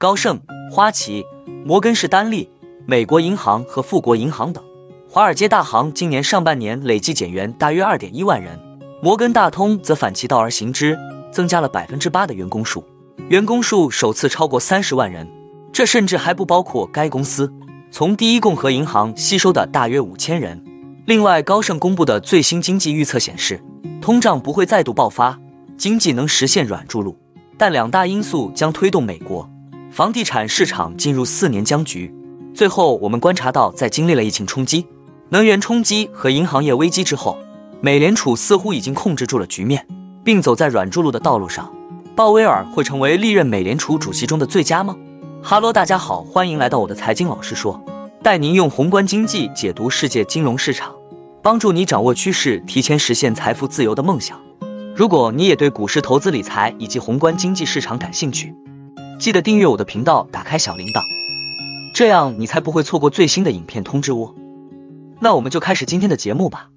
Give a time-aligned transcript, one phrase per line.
[0.00, 1.26] 高盛、花旗、
[1.64, 2.48] 摩根士丹利、
[2.86, 4.62] 美国银行和富国银行等。
[5.10, 8.56] 华尔街大行今年上半年累计减员大约二点一万人，
[9.02, 10.96] 摩根大通则反其道而行之，
[11.32, 12.84] 增加了百分之八的员工数，
[13.28, 15.28] 员工数首次超过三十万人。
[15.72, 17.52] 这甚至还不包括该公司
[17.90, 20.64] 从第一共和银行吸收的大约五千人。
[21.06, 23.60] 另外，高盛公布的最新经济预测显示，
[24.00, 25.40] 通胀不会再度爆发，
[25.76, 27.18] 经济能实现软着陆。
[27.56, 29.50] 但两大因素将推动美国
[29.98, 32.14] 房地产市场进入四年僵局。
[32.54, 34.86] 最后，我们观察到，在经历了疫情冲击、
[35.30, 37.36] 能源冲击和银行业危机之后，
[37.80, 39.84] 美联储似乎已经控制住了局面，
[40.22, 41.74] 并走在软着陆的道路上。
[42.14, 44.96] 鲍威尔会成为历任美联储主席中的最佳吗？
[45.42, 47.82] 哈喽，大家好，欢迎来到我的财经老师说，
[48.22, 50.94] 带您用宏观经济解读世界金融市场，
[51.42, 54.40] 帮助你掌握趋势，提前实现财富自由的梦想。
[54.94, 58.54] 如果你也对股市投资理财以及宏观经济市场感兴趣，
[59.18, 61.02] 记得订阅我的频道，打开小铃铛，
[61.92, 64.32] 这样你才不会错过最新的影片通知哦。
[65.20, 66.68] 那我们就开始今天的节目吧。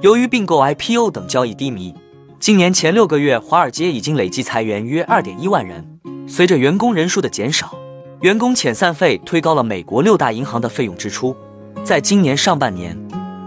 [0.00, 1.94] 由于并购、IPO 等交易低迷，
[2.40, 6.00] 今年前六个月，华尔街已经累计裁员约二点一万人。
[6.26, 7.76] 随着员工人数的减少，
[8.22, 11.36] 员工遣散费推高了美国六大银行的费用支出。
[11.84, 12.96] 在今年上半年，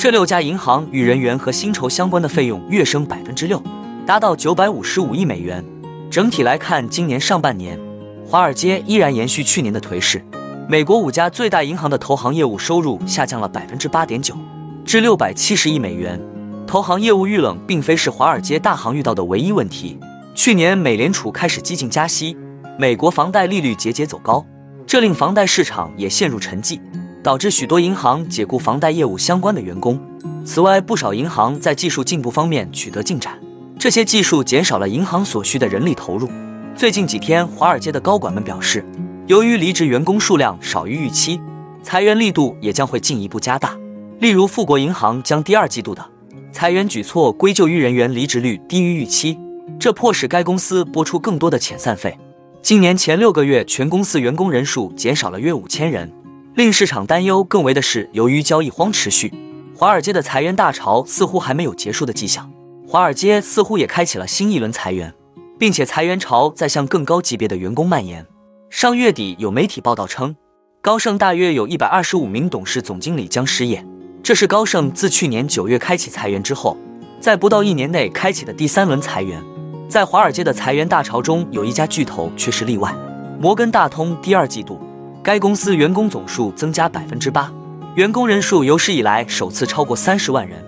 [0.01, 3.61] 这六家银行与人员和薪酬相关的费用跃升百分之六，
[4.03, 5.63] 达到九百五十五亿美元。
[6.09, 7.79] 整体来看，今年上半年，
[8.25, 10.25] 华尔街依然延续去年的颓势。
[10.67, 14.35] 美国五家最大银行的投行业务收入下降了百分之八点九，
[14.83, 16.19] 至六百七十亿美元。
[16.65, 19.99] 投行业务遇冷，并非是华尔街大行遇到的唯一问题。
[20.33, 22.35] 去年，美联储开始激进加息，
[22.75, 24.43] 美国房贷利率节节走高。
[24.87, 26.79] 这令房贷市场也陷入沉寂，
[27.23, 29.99] 导致许多银行解雇房贷业务相关的员工。
[30.43, 33.39] 此外，不少银行在技术进步方面取得进展，
[33.77, 36.29] 这些技术减少了银行所需的人力投入。
[36.75, 38.83] 最近几天，华尔街的高管们表示，
[39.27, 41.39] 由于离职员工数量少于预期，
[41.83, 43.77] 裁员力度也将会进一步加大。
[44.19, 46.03] 例如，富国银行将第二季度的
[46.51, 49.37] 裁员举措归咎于人员离职率低于预期，
[49.79, 52.17] 这迫使该公司拨出更多的遣散费。
[52.61, 56.11] 今年前六个月，全公司员工人数减少了约五千人。
[56.61, 59.33] 令市场担忧更为的是，由于交易荒持续，
[59.75, 62.47] 华尔街的裁员大潮似乎还没有结束的迹象。
[62.87, 65.11] 华尔街似乎也开启了新一轮裁员，
[65.57, 68.23] 并且裁员潮在向更高级别的员工蔓延。
[68.69, 70.35] 上月底，有媒体报道称，
[70.83, 73.83] 高盛大约有一百二十五名董事总经理将失业。
[74.21, 76.77] 这是高盛自去年九月开启裁员之后，
[77.19, 79.41] 在不到一年内开启的第三轮裁员。
[79.89, 82.93] 在华尔街的裁员大潮中，有一家巨头却是例外。
[83.39, 84.79] 摩根大通第二季度，
[85.23, 87.51] 该公司员工总数增加百分之八，
[87.95, 90.59] 员工人数有史以来首次超过三十万人，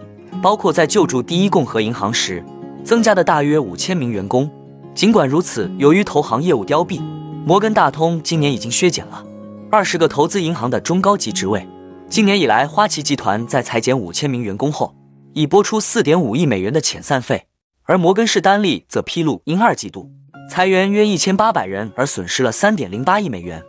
[0.43, 2.45] 包括在救助第一共和银行时
[2.83, 4.47] 增加的大约五千名员工。
[4.93, 7.01] 尽管如此，由于投行业务凋敝，
[7.43, 9.25] 摩根大通今年已经削减了
[9.71, 11.67] 二十个投资银行的中高级职位。
[12.07, 14.93] 今年以来，花旗集团在裁减五千名员工后，
[15.33, 17.47] 已拨出四点五亿美元的遣散费。
[17.85, 20.11] 而摩根士丹利则披露，因二季度
[20.47, 23.63] 裁员约一千八百人而损失了三点零八亿美元。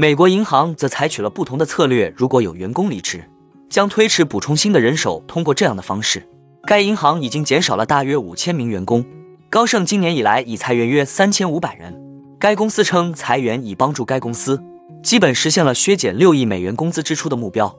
[0.00, 3.22] 美国银行则采取了不同的策略，如果有员工离职，
[3.68, 5.22] 将推迟补充新的人手。
[5.28, 6.26] 通过这样的方式，
[6.62, 9.04] 该银行已经减少了大约五千名员工。
[9.50, 11.94] 高盛今年以来已裁员约三千五百人。
[12.38, 14.58] 该公司称，裁员已帮助该公司
[15.02, 17.76] 基本实现了削减六亿美元工资支出的目标。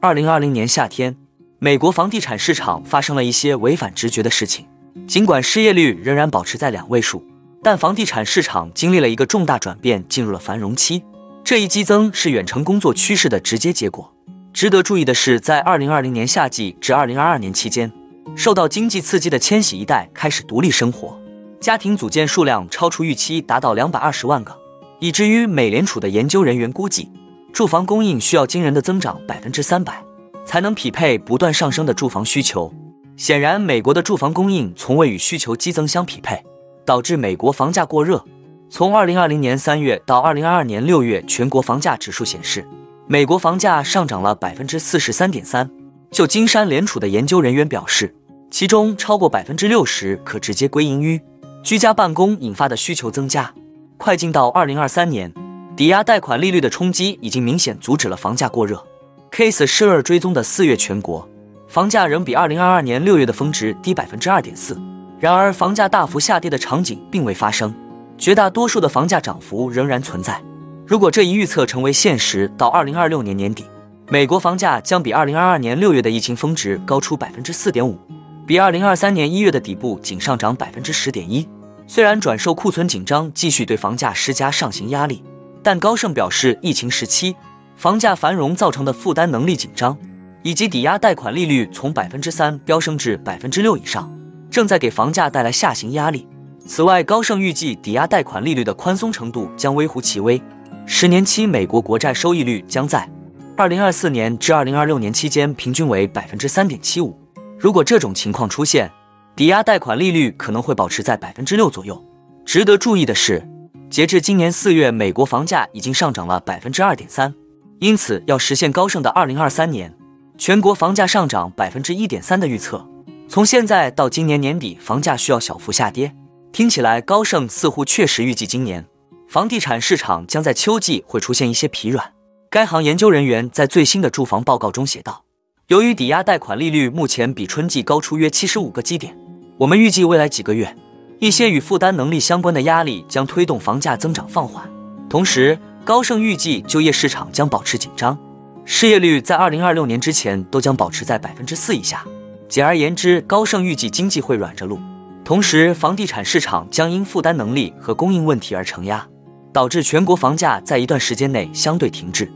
[0.00, 1.16] 二零二零年夏天。
[1.60, 4.66] 美国房地产市场发生了一些违反直觉的事情，
[5.06, 7.24] 尽管失业率仍然保持在两位数，
[7.66, 11.02] 但房地产市场经历了一个重大转变，进入了繁荣期。
[11.42, 14.14] 这一激增是远程工作趋势的直接结果。
[14.52, 17.90] 值得注意的是，在2020年夏季至2022年期间，
[18.36, 21.18] 受到经济刺激的千禧一代开始独立生活，
[21.58, 24.56] 家庭组建数量超出预期，达到220万个，
[25.00, 27.10] 以至于美联储的研究人员估计，
[27.52, 30.00] 住房供应需要惊人的增长百分之三百。
[30.44, 32.72] 才能匹配不断上升的住房需求。
[33.16, 36.40] 显然，美国的住房供应从未与需求激增相匹配，
[36.86, 38.24] 导致美国房价过热。
[38.70, 42.66] 从2020年3月到2022年6月，全国房价指数显示，
[43.06, 45.70] 美国房价上涨了百分之四十三点三。
[46.10, 48.14] 就金山联储的研究人员表示，
[48.50, 51.20] 其中超过百分之六十可直接归因于
[51.62, 53.52] 居家办公引发的需求增加。
[53.98, 55.32] 快进到2023年，
[55.76, 58.82] 抵押贷款利率的冲击已经明显阻止了房价过热。
[59.30, 61.28] Case Shur 追踪的四月全国
[61.68, 64.80] 房价仍比二零二二年六月的峰值低百分之二点四。
[65.26, 67.74] 然而，房价大幅下跌的场景并未发生，
[68.16, 70.40] 绝大多数的房价涨幅仍然存在。
[70.86, 73.64] 如果这一预测成为现实，到二零二六年年底，
[74.08, 77.98] 美国房价将比二零二二年六月的疫情峰值高出百分之四点五，
[78.46, 81.44] 比二零二三年一月的底部仅上涨百分之十点一。
[81.88, 85.24] 虽然转售库存紧张继续对房价施加上行压力，
[85.60, 87.34] 但高盛表示，疫情时期
[87.74, 89.98] 房价繁荣造成的负担能力紧张，
[90.44, 94.08] 以及抵押贷款利率从百分之三飙升至百分之六以上，
[94.56, 96.26] 正在给房价带来下行压力。
[96.66, 100.40] 此外，高盛预计抵押贷款利率的宽松程度将微乎其微，
[100.86, 103.06] 十年期美国国债收益率将在
[103.54, 107.14] 二零二四年至二零二六年期间平均为百分之三点七五。
[107.58, 108.90] 如果这种情况出现，
[109.36, 112.02] 抵押贷款利率可能会保持在百分之六左右。
[112.46, 113.46] 值得注意的是，
[113.90, 117.34] 截至今年四月，美国房价已经上涨了百分之二点三，
[117.78, 119.94] 因此要实现高盛的二零二三年
[120.38, 122.82] 全国房价上涨百分之一点三的预测，
[123.28, 126.14] 从现在到今年年底，房价需要小幅下跌。
[126.52, 128.86] 听起来，高盛似乎确实预计今年
[129.28, 132.12] 房地产市场将在秋季会出现一些疲软。
[132.48, 135.24] 该行研究人员在最新的住房报告中写道
[135.68, 139.14] ：“由于抵押贷款利率目前比春季高出约七十五个基点，
[139.58, 140.74] 我们预计未来几个月
[141.18, 144.64] 一些与负担能力相关的压力将推动房价增长放缓。
[145.10, 148.16] 同时，高盛预计就业市场将保持紧张，
[148.64, 152.06] 失业率在二零二六年之前都将保持在百分之四以下。
[152.48, 154.78] 简而言之，高盛预计经济会软着陆。”
[155.24, 159.04] 同时，房地产市场将因负担能力和供应问题而承压，
[159.52, 162.30] 导致全国房价在一段时间内相对停滞。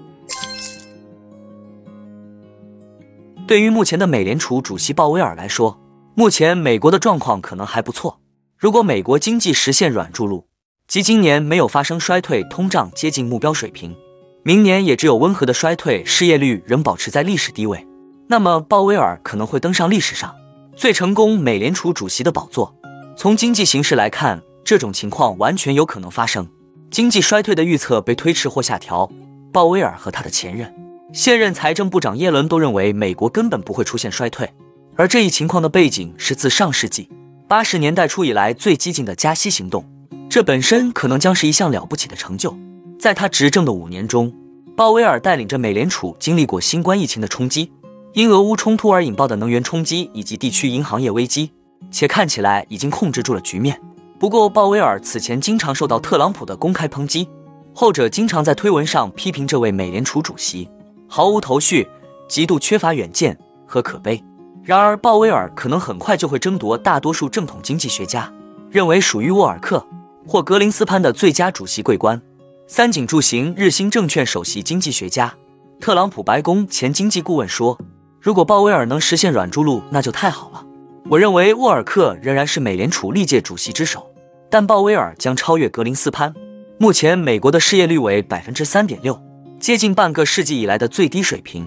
[3.47, 5.81] 对于目前的美联储主席鲍威尔来说，
[6.17, 8.21] 目前美国的状况可能还不错。
[8.59, 10.47] 如果美国经济实现软着陆，
[10.89, 13.97] 即今年没有发生衰退，通胀接近目标水平，
[14.43, 17.87] 明年也只有温和的衰退，失业率仍保持在历史低位，
[18.31, 20.33] 那么鲍威尔可能会登上历史上
[20.77, 22.73] 最成功美联储主席的宝座。
[23.17, 26.49] 从经济形势来看，这种情况完全有可能发生。
[26.93, 29.11] 经济衰退的预测被推迟或下调。
[29.53, 30.73] 鲍威尔和他的前任、
[31.13, 34.49] 现任财政部长耶伦都认为美国根本不会出现衰退。
[34.95, 37.09] 而这一情况的背景是自上世纪
[37.49, 39.85] 八十年代初以来最激进的加息行动，
[40.29, 42.57] 这本身可能将是一项了不起的成就。
[42.97, 44.33] 在他执政的五年中，
[44.77, 47.73] 鲍威尔带领着美联储经历过新冠疫情的冲击、
[48.13, 51.51] 因俄乌冲突而引爆的能源冲击以及地区银行业危机。
[51.91, 53.81] 且看起来已经控制住了局面。
[54.19, 57.27] 不过，鲍威尔此前经常受到特朗普的公开抨击，
[57.75, 60.69] 后者经常在推文上批评这位美联储主席
[61.09, 61.89] 毫无头绪、
[62.29, 63.37] 极度缺乏远见
[63.67, 64.23] 和可悲。
[64.63, 68.31] 然而，鲍威尔可能很快就会争夺大多数正统经济学家
[68.71, 69.85] 认为属于沃尔克
[70.27, 72.21] 或格林斯潘的最佳主席桂冠。
[72.67, 75.35] 三井住行日兴证券首席经济学家、
[75.81, 77.77] 特朗普白宫前经济顾问说
[78.21, 80.65] ：“如果鲍威尔能实现软着陆，那就太好了。”
[81.09, 84.07] 我认为沃尔克仍然是美联储历届主席之首，
[84.49, 86.33] 但鲍威尔将超越格林斯潘。
[86.79, 89.21] 目前美国的失业率为百分之三点六，
[89.59, 91.67] 接近半个世纪以来的最低水平。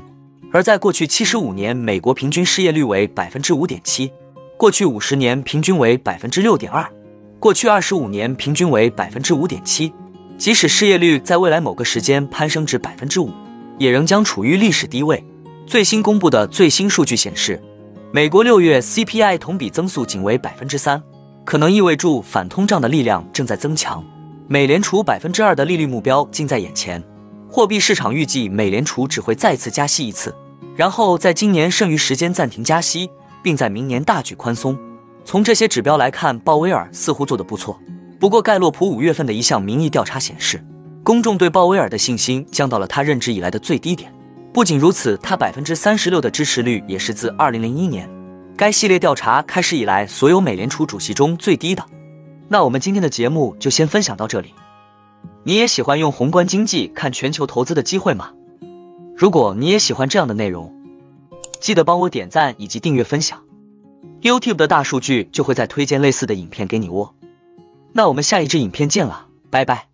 [0.52, 4.12] 而在过去七十五年，美国平均失业率为百分之五点七，
[4.56, 6.88] 过去五十年平均为百分之六点二，
[7.40, 9.92] 过去二十五年平均为百分之五点七。
[10.38, 13.30] 即使失业率在未来某个时间攀升至百分之五，
[13.78, 15.24] 也仍将处于历史低位。
[15.66, 17.62] 最新公布的最新数据显示。
[18.12, 21.02] 美国六月 CPI 同比增速仅为百分之三，
[21.44, 24.06] 可能意味着反通胀的力量正在增强。
[24.48, 27.04] 美联储百分之二的利率目标近在眼前，
[27.50, 30.36] 货币市场预计美联储只会再次加息一次，
[30.76, 33.10] 然后在今年剩余时间暂停加息，
[33.42, 34.78] 并在明年大举宽松。
[35.26, 37.80] 从这些指标来看，鲍威尔似乎做得不错。
[38.20, 40.64] 不过，盖洛普五月份的一项民意调查显示，
[41.04, 44.14] 公众对鲍威尔的信心降到了他任职以来的最低点。
[44.54, 48.08] 不仅如此，他百分之三十六的支持率也是自二零零一年
[48.56, 51.84] 该系列调查开始以来所有美联储主席中最低的。
[52.50, 54.54] 那我们今天的节目就先分享到这里。
[55.44, 58.32] 你也喜欢用宏观经济看全球投资的机会吗？
[59.18, 60.72] 如果你也喜欢这样的内容，
[61.60, 63.42] 记得帮我点赞以及订阅分享
[64.22, 67.16] ，YouTube 的大数据就会再推荐类似的影片给你哦。
[67.92, 69.93] 那我们下一支影片见了，拜拜。